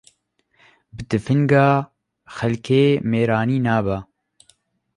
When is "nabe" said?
3.65-3.97